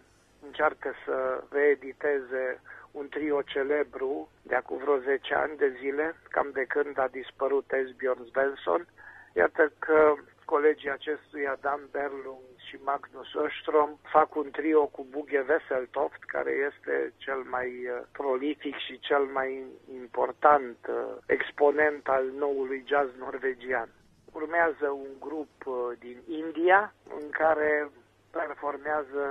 încearcă 0.46 0.94
să 1.06 1.44
reediteze 1.52 2.62
un 2.92 3.10
trio 3.10 3.42
celebru 3.42 4.30
de 4.42 4.56
acum 4.56 4.78
vreo 4.78 4.98
10 4.98 5.34
ani 5.34 5.58
de 5.58 5.78
zile, 5.80 6.16
cam 6.30 6.50
de 6.54 6.64
când 6.64 7.00
a 7.00 7.08
dispărut 7.08 7.72
Esbjörn 7.72 8.24
Svensson. 8.32 8.88
Iată 9.34 9.72
că 9.80 10.14
colegii 10.46 10.92
acestuia, 10.92 11.58
Dan 11.62 11.82
Berlung 11.92 12.53
și 12.74 12.80
Magnus 12.84 13.28
Östrom, 13.46 13.92
fac 14.02 14.36
un 14.36 14.50
trio 14.52 14.86
cu 14.86 15.06
Bugge 15.10 15.46
Wesseltoft, 15.50 16.24
care 16.24 16.52
este 16.70 17.14
cel 17.18 17.42
mai 17.50 17.68
uh, 17.68 18.02
prolific 18.12 18.76
și 18.76 19.00
cel 19.00 19.24
mai 19.38 19.64
important 19.94 20.78
uh, 20.90 20.96
exponent 21.26 22.08
al 22.08 22.26
noului 22.38 22.84
jazz 22.88 23.10
norvegian. 23.18 23.90
Urmează 24.32 24.88
un 24.90 25.12
grup 25.20 25.54
uh, 25.66 25.76
din 26.00 26.18
India, 26.28 26.94
în 27.20 27.30
care 27.30 27.90
performează 28.32 29.24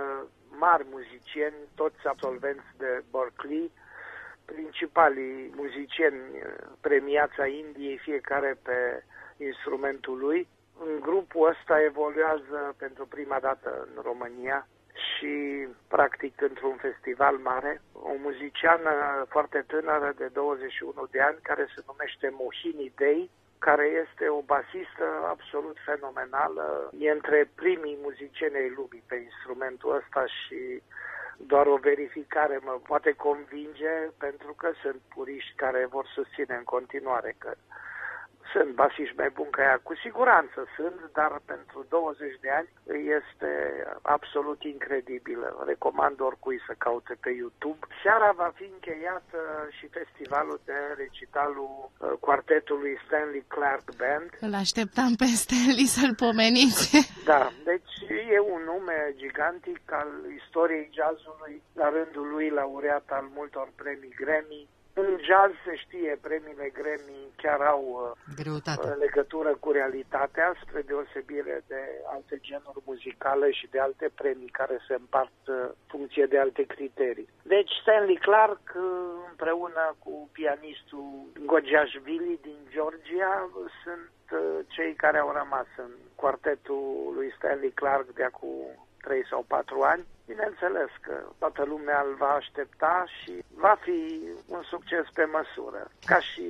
mari 0.58 0.86
muzicieni, 0.90 1.60
toți 1.74 2.06
absolvenți 2.06 2.68
de 2.78 3.04
Berkeley, 3.10 3.70
principalii 4.44 5.52
muzicieni 5.56 6.22
premiați 6.80 7.40
a 7.40 7.46
Indiei, 7.46 7.98
fiecare 7.98 8.58
pe 8.62 9.04
instrumentul 9.36 10.18
lui. 10.18 10.48
În 10.78 11.00
grupul 11.00 11.48
ăsta 11.48 11.82
evoluează 11.82 12.74
pentru 12.78 13.06
prima 13.06 13.38
dată 13.40 13.88
în 13.94 14.02
România 14.02 14.66
și 14.94 15.66
practic 15.88 16.40
într-un 16.40 16.76
festival 16.76 17.36
mare, 17.36 17.80
o 17.92 18.12
muziciană 18.22 19.24
foarte 19.28 19.64
tânără 19.66 20.12
de 20.16 20.26
21 20.32 21.08
de 21.10 21.20
ani 21.20 21.38
care 21.42 21.66
se 21.74 21.82
numește 21.86 22.28
Mohini 22.32 22.92
Day, 22.96 23.30
care 23.58 23.86
este 24.02 24.28
o 24.28 24.40
basistă 24.40 25.06
absolut 25.26 25.76
fenomenală. 25.84 26.90
E 26.98 27.10
între 27.10 27.50
primii 27.54 27.98
muzicieni 28.02 28.56
ai 28.56 28.70
lumii 28.70 29.04
pe 29.06 29.16
instrumentul 29.16 29.94
ăsta 29.96 30.26
și 30.26 30.82
doar 31.36 31.66
o 31.66 31.76
verificare 31.76 32.60
mă 32.62 32.80
poate 32.86 33.12
convinge 33.12 33.94
pentru 34.18 34.52
că 34.54 34.70
sunt 34.82 35.00
puriști 35.14 35.54
care 35.56 35.86
vor 35.86 36.06
susține 36.06 36.54
în 36.56 36.64
continuare 36.64 37.34
că 37.38 37.54
sunt 38.52 38.70
basiști 38.74 39.16
mai 39.16 39.30
buni 39.38 39.50
ca 39.50 39.62
ea, 39.62 39.78
cu 39.82 39.94
siguranță 40.04 40.58
sunt, 40.76 41.00
dar 41.12 41.32
pentru 41.44 41.86
20 41.88 42.40
de 42.40 42.50
ani 42.58 42.68
este 43.18 43.50
absolut 44.02 44.60
incredibilă. 44.62 45.48
Recomand 45.66 46.20
oricui 46.20 46.58
să 46.66 46.72
caute 46.78 47.14
pe 47.20 47.30
YouTube. 47.30 47.86
Seara 48.02 48.30
va 48.42 48.50
fi 48.54 48.66
încheiată 48.72 49.40
și 49.76 49.86
festivalul 49.98 50.60
de 50.64 50.78
recitalul 50.96 51.72
uh, 51.90 52.12
quartetului 52.20 52.94
Stanley 53.04 53.44
Clark 53.54 53.86
Band. 54.00 54.30
Îl 54.40 54.54
așteptam 54.54 55.12
pe 55.14 55.28
Stanley 55.42 55.88
să-l 55.96 56.14
pomeniți. 56.14 56.84
Da, 57.24 57.52
deci 57.64 57.94
e 58.36 58.38
un 58.54 58.62
nume 58.72 59.14
gigantic 59.16 59.80
al 60.00 60.10
istoriei 60.40 60.90
jazzului, 60.98 61.62
la 61.80 61.88
rândul 61.88 62.26
lui 62.34 62.48
laureat 62.48 63.06
al 63.18 63.26
multor 63.34 63.68
premii 63.76 64.14
Grammy, 64.20 64.68
în 64.94 65.18
jazz 65.28 65.54
se 65.64 65.74
știe, 65.76 66.18
premiile 66.20 66.68
Grammy 66.78 67.32
chiar 67.36 67.60
au 67.60 67.82
uh, 67.92 68.34
Greutate. 68.42 68.88
Uh, 68.88 68.96
legătură 68.98 69.56
cu 69.60 69.70
realitatea, 69.70 70.54
spre 70.62 70.80
deosebire 70.80 71.64
de 71.66 71.82
alte 72.14 72.38
genuri 72.40 72.82
muzicale 72.84 73.50
și 73.50 73.66
de 73.70 73.80
alte 73.80 74.10
premii 74.14 74.56
care 74.60 74.76
se 74.86 74.94
împart 74.94 75.40
uh, 75.46 75.54
funcție 75.86 76.26
de 76.26 76.38
alte 76.38 76.62
criterii. 76.62 77.28
Deci 77.42 77.72
Stanley 77.82 78.16
Clark 78.16 78.64
împreună 79.28 79.96
cu 79.98 80.28
pianistul 80.32 81.08
Gogiashvili 81.46 82.38
din 82.42 82.58
Georgia 82.70 83.50
sunt 83.82 84.10
cei 84.66 84.94
care 84.94 85.18
au 85.18 85.32
rămas 85.32 85.66
în 85.76 85.90
quartetul 86.14 87.12
lui 87.14 87.34
Stanley 87.36 87.70
Clark 87.70 88.14
de 88.14 88.24
acum 88.24 88.86
3 89.02 89.26
sau 89.30 89.44
4 89.48 89.80
ani. 89.80 90.04
Bineînțeles 90.26 90.90
că 91.00 91.14
toată 91.38 91.64
lumea 91.64 92.04
îl 92.06 92.14
va 92.14 92.32
aștepta 92.40 93.04
și 93.18 93.32
va 93.54 93.74
fi 93.80 93.98
un 94.46 94.62
succes 94.62 95.04
pe 95.14 95.24
măsură, 95.24 95.90
ca 96.04 96.18
și 96.20 96.46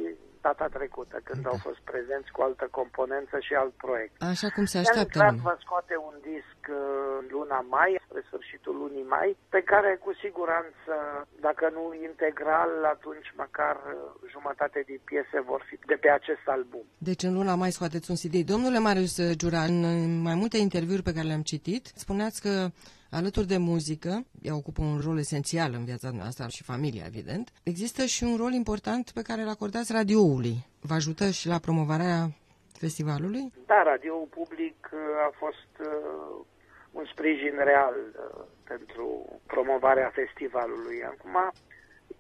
data 0.49 0.67
trecută, 0.79 1.17
când 1.27 1.43
da. 1.43 1.49
au 1.53 1.59
fost 1.67 1.81
prezenți 1.91 2.31
cu 2.35 2.41
altă 2.49 2.67
componență 2.81 3.37
și 3.47 3.53
alt 3.63 3.75
proiect. 3.85 4.15
Așa 4.33 4.49
cum 4.57 4.65
se 4.73 4.79
așteaptă. 4.79 5.19
Iar 5.19 5.35
va 5.51 5.57
scoate 5.65 5.95
un 6.09 6.17
disc 6.33 6.59
uh, 6.69 6.77
în 7.21 7.27
luna 7.37 7.59
mai, 7.77 7.91
spre 8.07 8.21
sfârșitul 8.29 8.75
lunii 8.83 9.07
mai, 9.17 9.29
pe 9.55 9.63
care 9.73 9.91
cu 10.05 10.11
siguranță, 10.25 10.95
dacă 11.47 11.65
nu 11.77 11.85
integral, 12.09 12.73
atunci 12.95 13.29
măcar 13.43 13.77
uh, 13.77 13.95
jumătate 14.35 14.79
din 14.91 15.01
piese 15.09 15.39
vor 15.51 15.61
fi 15.69 15.75
de 15.93 15.97
pe 16.03 16.11
acest 16.19 16.45
album. 16.57 16.85
Deci 17.09 17.23
în 17.29 17.35
luna 17.39 17.55
mai 17.55 17.71
scoateți 17.77 18.11
un 18.11 18.19
CD. 18.23 18.35
Domnule 18.53 18.79
Marius 18.79 19.15
Giura, 19.41 19.63
în 19.73 19.79
mai 20.29 20.35
multe 20.35 20.59
interviuri 20.67 21.07
pe 21.09 21.13
care 21.17 21.27
le-am 21.27 21.49
citit, 21.53 21.85
spuneați 22.05 22.39
că 22.45 22.53
Alături 23.21 23.47
de 23.47 23.57
muzică, 23.57 24.25
ea 24.43 24.55
ocupă 24.55 24.83
un 24.83 24.99
rol 25.07 25.19
esențial 25.19 25.73
în 25.79 25.85
viața 25.85 26.11
noastră 26.11 26.47
și 26.49 26.63
familia, 26.63 27.05
evident, 27.07 27.47
există 27.63 28.05
și 28.05 28.25
un 28.25 28.37
rol 28.37 28.53
important 28.53 29.11
pe 29.11 29.23
care 29.23 29.41
îl 29.43 29.49
acordați 29.49 29.93
radioului. 29.93 30.57
Vă 30.81 30.95
ajută 30.95 31.31
și 31.31 31.47
la 31.49 31.59
promovarea 31.59 32.19
festivalului? 32.85 33.53
Da, 33.67 33.83
radioul 33.83 34.27
public 34.41 34.79
uh, 34.93 34.99
a 35.29 35.31
fost 35.43 35.73
uh, 35.81 36.45
un 36.93 37.05
sprijin 37.13 37.55
real 37.65 37.95
uh, 37.97 38.45
pentru 38.65 39.07
promovarea 39.47 40.11
festivalului. 40.21 41.05
Acum, 41.05 41.37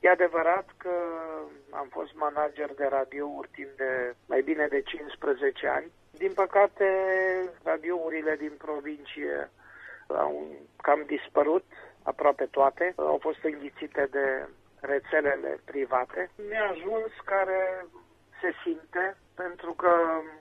e 0.00 0.08
adevărat 0.08 0.66
că 0.76 0.94
am 1.70 1.88
fost 1.90 2.12
manager 2.14 2.70
de 2.76 2.86
radiouri 2.90 3.48
timp 3.52 3.72
de 3.76 4.14
mai 4.26 4.42
bine 4.42 4.66
de 4.70 4.80
15 4.82 5.66
ani. 5.66 5.90
Din 6.10 6.32
păcate, 6.32 6.86
radiourile 7.62 8.36
din 8.38 8.52
provincie 8.58 9.50
au 10.16 10.46
cam 10.82 11.04
dispărut 11.06 11.64
aproape 12.02 12.44
toate, 12.44 12.92
au 12.96 13.18
fost 13.20 13.38
înghițite 13.42 14.08
de 14.10 14.48
rețelele 14.80 15.60
private. 15.64 16.30
Mi-a 16.48 16.68
ajuns 16.70 17.10
care 17.24 17.86
se 18.40 18.52
simte 18.62 19.16
pentru 19.34 19.72
că, 19.72 19.92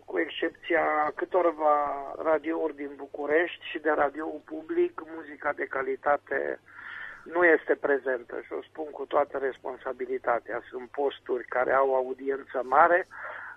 cu 0.06 0.20
excepția 0.20 1.12
câtorva 1.16 1.76
radiouri 2.24 2.76
din 2.76 2.92
București 2.96 3.66
și 3.66 3.80
de 3.80 3.90
radioul 3.90 4.42
public, 4.46 5.02
muzica 5.16 5.54
de 5.54 5.66
calitate 5.66 6.60
nu 7.24 7.46
este 7.46 7.76
prezentă 7.76 8.42
și 8.46 8.54
o 8.54 8.62
spun 8.62 8.90
cu 8.90 9.06
toată 9.06 9.38
responsabilitatea. 9.38 10.62
Sunt 10.70 10.90
posturi 10.90 11.46
care 11.46 11.72
au 11.74 11.96
audiență 11.96 12.62
mare, 12.64 13.08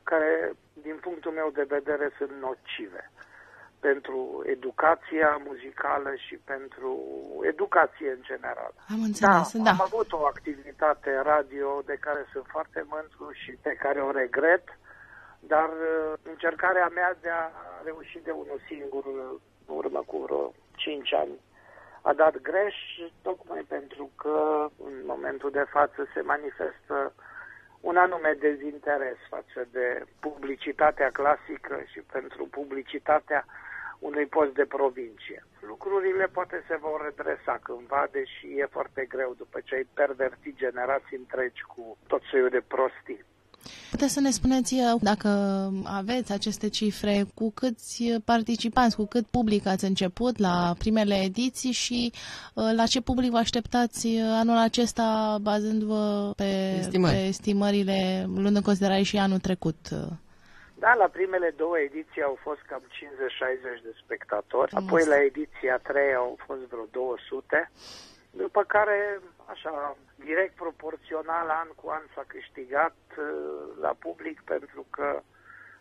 care, 0.03 0.53
din 0.73 0.97
punctul 1.01 1.33
meu 1.33 1.51
de 1.51 1.67
vedere, 1.69 2.11
sunt 2.19 2.31
nocive 2.41 3.11
pentru 3.89 4.43
educația 4.57 5.31
muzicală 5.49 6.11
și 6.27 6.37
pentru 6.53 6.93
educație 7.53 8.11
în 8.17 8.23
general. 8.31 8.73
Am 8.95 9.03
înțeles, 9.09 9.53
da. 9.53 9.63
da. 9.63 9.71
Am 9.71 9.83
avut 9.89 10.13
o 10.13 10.27
activitate 10.35 11.11
radio 11.33 11.69
de 11.91 11.97
care 12.07 12.23
sunt 12.33 12.47
foarte 12.55 12.81
mândru 12.93 13.27
și 13.43 13.53
pe 13.67 13.73
care 13.83 14.01
o 14.01 14.11
regret, 14.11 14.65
dar 15.53 15.69
uh, 15.69 16.13
încercarea 16.33 16.89
mea 16.99 17.17
de 17.21 17.31
a 17.43 17.45
reuși 17.85 18.19
de 18.27 18.31
unul 18.31 18.61
singur, 18.71 19.05
în 19.07 19.75
urmă 19.81 20.01
cu 20.07 20.17
vreo 20.25 20.53
5 20.77 21.15
ani, 21.15 21.37
a 22.03 22.13
dat 22.13 22.35
greș, 22.49 22.77
tocmai 23.23 23.63
pentru 23.69 24.11
că 24.23 24.69
în 24.89 24.97
momentul 25.07 25.51
de 25.51 25.67
față 25.77 26.01
se 26.15 26.21
manifestă 26.21 27.13
un 27.81 27.97
anume 27.97 28.37
dezinteres 28.39 29.19
față 29.29 29.69
de 29.71 30.05
publicitatea 30.21 31.11
clasică 31.11 31.77
și 31.93 32.01
pentru 32.13 32.47
publicitatea 32.51 33.45
unui 34.09 34.27
post 34.37 34.53
de 34.61 34.67
provincie. 34.77 35.41
Lucrurile 35.71 36.27
poate 36.37 36.57
se 36.69 36.77
vor 36.87 36.99
redresa 37.09 37.55
cândva, 37.67 38.03
deși 38.17 38.47
e 38.61 38.75
foarte 38.77 39.03
greu 39.15 39.31
după 39.43 39.59
ce 39.67 39.75
ai 39.75 39.87
perverti 40.01 40.61
generații 40.65 41.17
întregi 41.23 41.63
cu 41.73 41.83
tot 42.07 42.23
soiul 42.31 42.49
de 42.57 42.63
prostii. 42.75 43.23
Puteți 43.91 44.13
să 44.13 44.21
ne 44.21 44.31
spuneți 44.31 44.75
uh, 44.75 45.01
dacă 45.01 45.29
aveți 45.85 46.33
aceste 46.33 46.69
cifre, 46.69 47.25
cu 47.35 47.51
câți 47.51 48.05
participanți, 48.25 48.97
cu 48.97 49.05
cât 49.05 49.27
public 49.27 49.67
ați 49.67 49.85
început 49.85 50.39
la 50.39 50.75
primele 50.79 51.15
ediții 51.15 51.73
și 51.73 52.13
uh, 52.55 52.71
la 52.77 52.87
ce 52.87 53.01
public 53.01 53.31
vă 53.31 53.37
așteptați 53.37 54.07
uh, 54.07 54.21
anul 54.31 54.57
acesta, 54.57 55.39
bazându-vă 55.41 56.33
pe, 56.37 56.75
Estimări. 56.79 57.15
pe 57.15 57.23
estimările, 57.23 58.25
luând 58.35 58.57
în 58.57 58.63
considerare 58.63 59.03
și 59.03 59.17
anul 59.19 59.39
trecut? 59.39 59.77
Da, 60.85 60.95
la 60.95 61.09
primele 61.09 61.51
două 61.51 61.79
ediții 61.79 62.23
au 62.23 62.39
fost 62.41 62.61
cam 62.61 62.83
50-60 62.83 63.83
de 63.83 63.95
spectatori, 64.03 64.71
Frumos. 64.71 64.89
apoi 64.89 65.05
la 65.07 65.23
ediția 65.23 65.79
3 65.79 66.15
au 66.15 66.39
fost 66.47 66.61
vreo 66.61 66.87
200, 66.91 67.71
după 68.31 68.63
care, 68.63 69.21
așa, 69.45 69.97
direct 70.17 70.55
proporțional, 70.55 71.49
an 71.49 71.69
cu 71.81 71.89
an 71.89 72.03
s-a 72.15 72.25
câștigat 72.27 72.97
uh, 73.19 73.25
la 73.81 73.93
public 73.99 74.41
pentru 74.45 74.87
că 74.91 75.23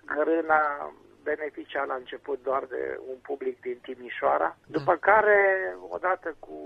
Gărâna 0.05 0.93
beneficia 1.23 1.83
la 1.83 1.93
început 1.93 2.43
doar 2.43 2.63
de 2.63 2.99
un 3.07 3.17
public 3.21 3.61
din 3.61 3.77
Timișoara, 3.81 4.57
după 4.67 4.95
care, 4.95 5.75
odată 5.89 6.35
cu 6.39 6.57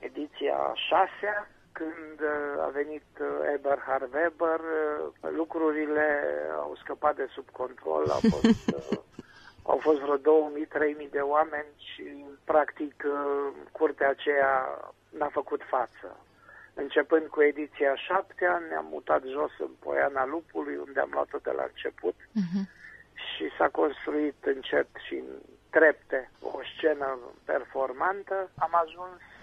ediția 0.00 0.72
6 0.74 1.48
când 1.78 2.18
uh, 2.20 2.62
a 2.66 2.68
venit 2.80 3.08
uh, 3.20 3.26
Eberhard 3.54 4.14
Weber, 4.14 4.60
uh, 4.60 5.30
lucrurile 5.40 6.08
au 6.52 6.76
scăpat 6.82 7.16
de 7.16 7.26
sub 7.34 7.48
control, 7.50 8.04
au 8.08 8.20
fost, 8.30 8.64
au 9.70 9.78
fost 9.86 9.98
vreo 10.00 10.18
2000-3000 10.18 11.10
de 11.10 11.18
oameni 11.18 11.72
și, 11.76 12.24
practic, 12.44 13.04
curtea 13.72 14.08
aceea 14.08 14.52
n-a 15.18 15.28
făcut 15.38 15.62
față. 15.74 16.08
Începând 16.74 17.26
cu 17.26 17.42
ediția 17.42 17.94
7 17.94 18.34
ne-am 18.68 18.86
mutat 18.90 19.22
jos 19.24 19.52
în 19.58 19.72
Poiana 19.78 20.26
Lupului, 20.26 20.76
unde 20.76 21.00
am 21.00 21.10
luat-o 21.12 21.38
de 21.42 21.50
la 21.50 21.62
început 21.62 22.14
uh-huh. 22.14 22.64
și 23.14 23.44
s-a 23.58 23.68
construit 23.68 24.38
încet 24.54 24.88
și 25.06 25.14
în 25.14 25.30
trepte 25.70 26.30
o 26.40 26.58
scenă 26.76 27.18
performantă. 27.44 28.50
Am 28.58 28.72
ajuns 28.84 29.20
uh, 29.20 29.35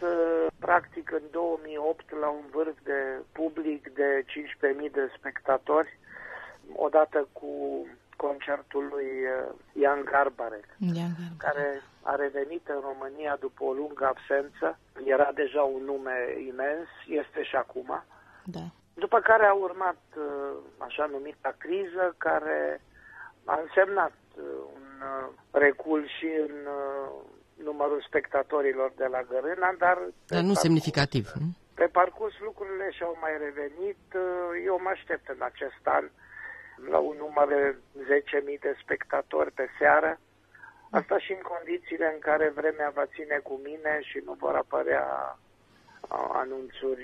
practic 0.60 1.12
în 1.12 1.22
2008 1.32 2.20
la 2.20 2.30
un 2.30 2.46
vârf 2.52 2.78
de 2.84 3.22
public 3.32 3.94
de 3.94 4.26
15.000 4.86 4.92
de 4.92 5.12
spectatori, 5.18 6.00
odată 6.76 7.28
cu 7.32 7.52
concertul 8.16 8.88
lui 8.92 9.06
uh, 9.06 9.82
Ian 9.82 10.02
Garbarek, 10.04 10.68
Ian 10.80 10.94
Garbarek, 10.94 11.38
care 11.38 11.82
a 12.02 12.16
revenit 12.16 12.68
în 12.68 12.82
România 12.90 13.38
după 13.40 13.64
o 13.64 13.74
lungă 13.74 14.06
absență. 14.06 14.80
Era 15.06 15.32
deja 15.36 15.62
un 15.62 15.84
nume 15.84 16.18
imens, 16.48 16.88
este 17.08 17.44
și 17.44 17.56
acum. 17.56 18.04
Da. 18.44 18.66
După 18.94 19.20
care 19.20 19.46
a 19.46 19.54
urmat 19.54 20.02
uh, 20.18 20.58
așa 20.78 21.06
numita 21.06 21.56
criză, 21.58 22.16
care 22.18 22.82
a 23.46 23.60
însemnat 23.64 24.14
un 24.74 24.84
Uh, 25.04 25.30
recul 25.52 26.08
și 26.18 26.28
în 26.48 26.56
uh, 26.66 27.12
numărul 27.64 28.02
spectatorilor 28.08 28.94
de 28.96 29.06
la 29.06 29.22
Gărâna, 29.30 29.76
dar... 29.78 29.98
Dar 30.28 30.40
nu 30.40 30.54
parcurs, 30.54 30.60
semnificativ. 30.60 31.26
Pe 31.74 31.88
parcurs 31.92 32.40
lucrurile 32.40 32.92
și-au 32.92 33.18
mai 33.22 33.34
revenit. 33.46 34.04
Uh, 34.16 34.64
eu 34.66 34.80
mă 34.84 34.90
aștept 34.90 35.30
în 35.30 35.42
acest 35.52 35.84
an 35.84 36.06
la 36.90 36.98
un 36.98 37.16
număr 37.18 37.48
de 37.48 37.76
10.000 38.56 38.60
de 38.60 38.76
spectatori 38.84 39.52
pe 39.52 39.68
seară. 39.80 40.20
Asta 40.92 41.18
și 41.18 41.32
în 41.32 41.44
condițiile 41.54 42.08
în 42.14 42.20
care 42.20 42.50
vremea 42.50 42.90
va 42.96 43.06
ține 43.06 43.38
cu 43.44 43.60
mine 43.64 44.00
și 44.02 44.22
nu 44.26 44.34
vor 44.34 44.56
apărea 44.56 45.06
anunțuri 46.44 47.04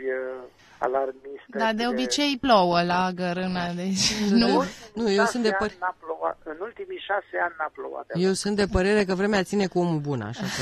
alarmiste. 0.80 1.58
Da, 1.58 1.74
de 1.74 1.88
obicei 1.88 2.38
plouă 2.42 2.82
la 2.84 3.12
Gărâna, 3.16 3.72
deci 3.74 4.14
nu? 4.42 4.64
Nu, 4.94 5.12
eu 5.12 5.26
sunt 5.26 5.44
de 5.44 5.52
părere... 5.58 5.78
În 6.44 6.56
ultimii 6.62 7.00
șase 7.08 7.44
ani 7.44 7.54
n-a 7.58 7.72
plouat. 7.74 8.06
Eu 8.14 8.34
sunt 8.34 8.56
de 8.56 8.66
părere 8.72 9.04
că 9.04 9.16
vremea 9.16 9.44
ține 9.44 9.68
cu 9.68 9.80
omul 9.80 10.00
bun, 10.00 10.22
așa 10.22 10.42
că 10.42 10.62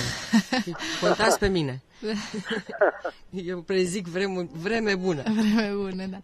contați 1.05 1.39
pe 1.39 1.47
mine. 1.47 1.81
Eu 3.51 3.61
prezic 3.61 4.07
vreme, 4.07 4.47
vreme 4.61 4.95
bună. 4.95 5.23
Vreme 5.23 5.73
bună, 5.75 6.05
da. 6.05 6.17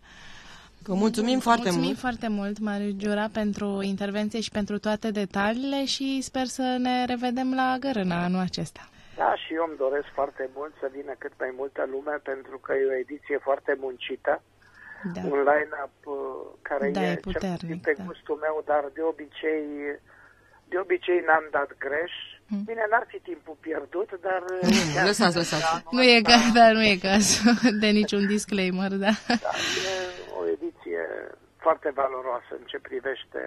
Că 0.84 0.94
mulțumim 0.94 1.40
foarte 1.40 1.62
mulțumim 1.64 1.88
mult. 1.88 2.00
foarte 2.00 2.28
mult, 2.28 2.60
Mariu 2.60 2.92
Giura, 2.92 3.30
pentru 3.32 3.82
intervenție 3.82 4.40
și 4.42 4.50
pentru 4.50 4.78
toate 4.80 5.12
detaliile 5.12 5.86
și 5.86 6.22
sper 6.22 6.46
să 6.46 6.76
ne 6.80 7.06
revedem 7.06 7.54
la 7.54 7.78
Gărâna 7.80 8.24
anul 8.24 8.40
acesta. 8.40 8.90
Da, 9.16 9.36
și 9.36 9.54
eu 9.54 9.66
îmi 9.68 9.78
doresc 9.78 10.08
foarte 10.14 10.50
mult 10.56 10.74
să 10.80 10.88
vină 10.98 11.14
cât 11.18 11.34
mai 11.40 11.54
multă 11.56 11.86
lume 11.94 12.16
pentru 12.24 12.58
că 12.58 12.74
e 12.74 12.92
o 12.94 13.00
ediție 13.06 13.38
foarte 13.38 13.78
muncită. 13.80 14.42
Da. 15.14 15.22
Un 15.34 15.40
line-up 15.50 15.96
uh, 16.04 16.16
care 16.62 16.90
da, 16.90 17.02
e, 17.02 17.12
e 17.12 17.16
puternic, 17.16 17.82
pe 17.82 17.94
da. 17.98 18.04
gustul 18.04 18.38
meu, 18.46 18.62
dar 18.66 18.84
de 18.94 19.02
obicei 19.02 19.66
de 20.74 20.78
obicei 20.86 21.20
n-am 21.28 21.48
dat 21.58 21.70
greș. 21.86 22.14
Hmm. 22.50 22.64
Bine, 22.70 22.84
n-ar 22.90 23.06
fi 23.08 23.20
timpul 23.20 23.58
pierdut, 23.60 24.10
dar... 24.28 24.42
Mm, 24.62 25.06
lăsați, 25.10 25.36
lăsați. 25.36 25.84
Nu 25.92 26.04
e, 26.04 26.22
ca, 26.30 26.38
dar 26.60 26.72
nu 26.74 26.84
e 26.92 26.96
cazul 27.08 27.54
de 27.84 27.90
niciun 28.00 28.24
disclaimer, 28.28 28.92
da. 29.06 29.14
da. 29.46 29.52
E 29.90 29.96
o 30.40 30.42
ediție 30.56 31.04
foarte 31.66 31.90
valoroasă 32.02 32.52
în 32.60 32.66
ce 32.72 32.80
privește 32.90 33.42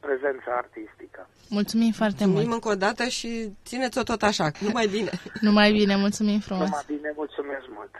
prezența 0.00 0.50
artistică. 0.56 1.28
Mulțumim 1.48 1.92
foarte 1.92 2.24
mulțumim 2.24 2.48
mult. 2.48 2.54
încă 2.64 2.68
o 2.68 2.78
dată 2.86 3.04
și 3.04 3.50
țineți-o 3.64 4.02
tot 4.02 4.22
așa, 4.22 4.50
numai 4.60 4.86
bine. 4.86 5.10
numai 5.48 5.72
bine, 5.72 5.96
mulțumim 5.96 6.38
frumos. 6.40 6.64
Numai 6.64 6.84
bine, 6.86 7.12
mulțumesc 7.16 7.64
mult. 7.76 7.90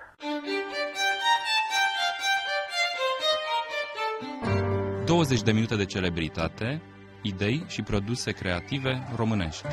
20 5.06 5.42
de 5.42 5.52
minute 5.52 5.76
de 5.76 5.84
celebritate, 5.84 6.80
idei 7.22 7.64
și 7.68 7.82
produse 7.82 8.30
creative 8.32 9.02
românești. 9.16 9.66